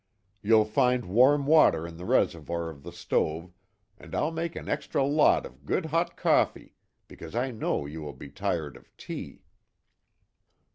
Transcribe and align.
You'll 0.41 0.65
find 0.65 1.05
warm 1.05 1.45
water 1.45 1.85
in 1.85 1.97
the 1.97 2.05
reservoir 2.05 2.71
of 2.71 2.81
the 2.81 2.91
stove, 2.91 3.53
and 3.99 4.15
I'll 4.15 4.31
make 4.31 4.55
an 4.55 4.67
extra 4.67 5.03
lot 5.03 5.45
of 5.45 5.63
good 5.63 5.85
hot 5.85 6.17
coffee, 6.17 6.73
because 7.07 7.35
I 7.35 7.51
know 7.51 7.85
you 7.85 8.01
will 8.01 8.13
be 8.13 8.29
tired 8.31 8.75
of 8.77 8.89
tea." 8.97 9.43